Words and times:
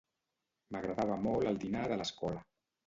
M'agradava 0.75 1.21
molt 1.29 1.53
el 1.53 1.63
dinar 1.67 1.87
de 1.95 2.03
l'escola 2.03 2.47